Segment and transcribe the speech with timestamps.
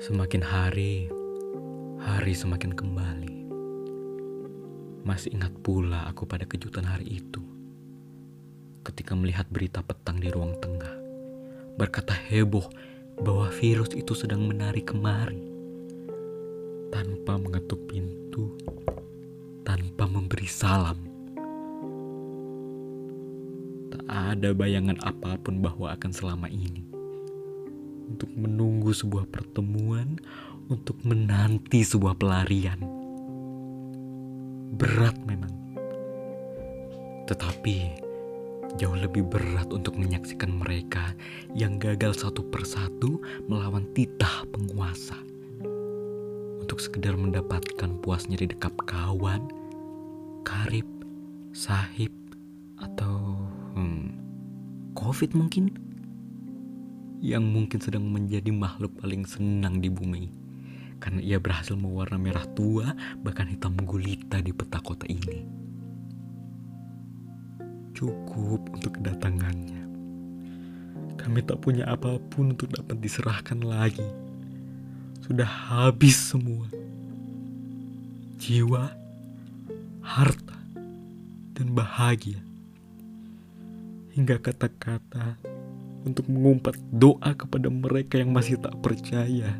[0.00, 1.12] Semakin hari,
[2.00, 3.36] hari semakin kembali.
[5.04, 7.44] Masih ingat pula aku pada kejutan hari itu.
[8.80, 10.88] Ketika melihat berita petang di ruang tengah,
[11.76, 12.64] berkata heboh
[13.20, 15.44] bahwa virus itu sedang menari kemari.
[16.88, 18.56] Tanpa mengetuk pintu,
[19.68, 20.96] tanpa memberi salam.
[23.92, 26.89] Tak ada bayangan apa pun bahwa akan selama ini
[28.10, 30.18] untuk menunggu sebuah pertemuan,
[30.66, 32.82] untuk menanti sebuah pelarian.
[34.74, 35.50] Berat memang,
[37.30, 38.02] tetapi
[38.78, 41.14] jauh lebih berat untuk menyaksikan mereka
[41.54, 43.18] yang gagal satu persatu
[43.50, 45.18] melawan titah penguasa.
[46.62, 49.50] Untuk sekedar mendapatkan puasnya di dekap kawan,
[50.46, 50.86] karib,
[51.50, 52.14] sahib,
[52.78, 53.36] atau
[53.74, 54.06] hmm,
[54.94, 55.89] covid mungkin
[57.20, 60.40] yang mungkin sedang menjadi makhluk paling senang di bumi
[61.00, 62.92] karena ia berhasil mewarna merah tua
[63.24, 65.48] bahkan hitam gulita di peta kota ini.
[67.96, 69.82] Cukup untuk kedatangannya.
[71.16, 74.04] Kami tak punya apa pun untuk dapat diserahkan lagi.
[75.24, 76.68] Sudah habis semua.
[78.40, 78.88] Jiwa,
[80.00, 80.56] harta,
[81.52, 82.40] dan bahagia.
[84.16, 85.36] Hingga kata-kata
[86.04, 89.52] untuk mengumpat doa kepada mereka yang masih tak percaya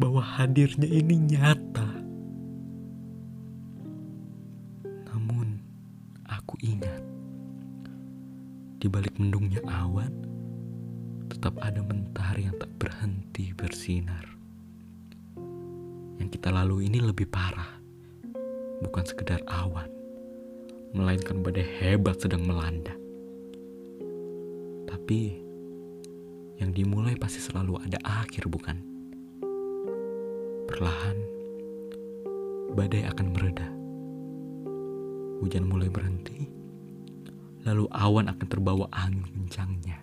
[0.00, 1.90] bahwa hadirnya ini nyata.
[5.12, 5.60] Namun,
[6.26, 7.02] aku ingat
[8.80, 10.08] di balik mendungnya awan
[11.28, 14.24] tetap ada mentari yang tak berhenti bersinar.
[16.16, 17.80] Yang kita lalui ini lebih parah,
[18.84, 19.88] bukan sekedar awan,
[20.96, 22.92] melainkan badai hebat sedang melanda.
[24.90, 25.49] Tapi
[26.60, 28.76] yang dimulai pasti selalu ada akhir, bukan?
[30.68, 31.16] Perlahan,
[32.76, 33.68] badai akan mereda.
[35.40, 36.52] Hujan mulai berhenti,
[37.64, 39.96] lalu awan akan terbawa angin kencangnya.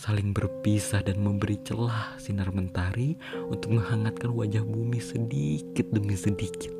[0.00, 3.20] Saling berpisah dan memberi celah sinar mentari
[3.52, 6.72] untuk menghangatkan wajah bumi sedikit demi sedikit.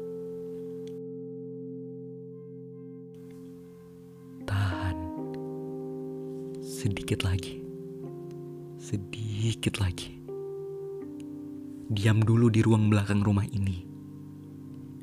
[4.48, 4.96] Tahan
[6.64, 7.69] sedikit lagi
[8.90, 10.18] sedikit lagi.
[11.94, 13.86] Diam dulu di ruang belakang rumah ini.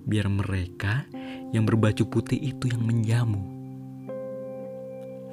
[0.03, 1.07] Biar mereka
[1.55, 3.39] yang berbaju putih itu yang menjamu.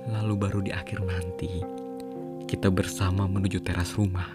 [0.07, 1.51] Lalu baru di akhir nanti,
[2.47, 4.31] kita bersama menuju teras rumah.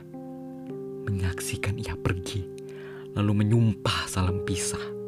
[1.07, 2.43] Menyaksikan ia pergi,
[3.15, 4.98] lalu menyumpah salam pisah.